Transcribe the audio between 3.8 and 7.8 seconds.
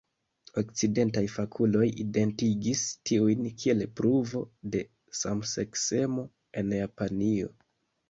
pruvo de samseksemo en Japanio.